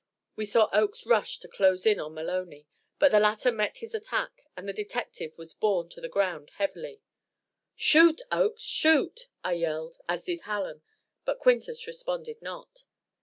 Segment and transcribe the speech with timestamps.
[0.35, 2.65] We saw Oakes rush to close in on Maloney,
[2.97, 7.01] but the latter met his attack, and the detective was borne to the ground heavily.
[7.75, 10.81] "Shoot, Oakes, shoot!" I yelled, as did Hallen;
[11.23, 12.85] but Quintus responded not.